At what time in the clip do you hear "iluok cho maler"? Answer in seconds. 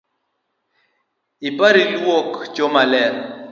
1.83-3.13